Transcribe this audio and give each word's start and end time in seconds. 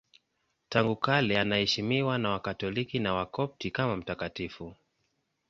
Tangu 0.69 0.95
kale 0.95 1.39
anaheshimiwa 1.39 2.17
na 2.17 2.29
Wakatoliki 2.29 2.99
na 2.99 3.13
Wakopti 3.13 3.71
kama 3.71 3.95
mtakatifu. 3.97 4.75